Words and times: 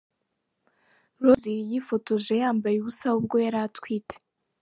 Rosie 1.23 1.65
yifotoje 1.69 2.33
yambaye 2.43 2.77
ubusa 2.79 3.07
ubwo 3.19 3.35
yari 3.45 3.59
atwite. 3.67 4.15